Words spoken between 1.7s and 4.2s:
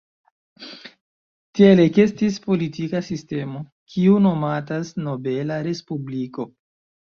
ekestis politika sistemo, kiu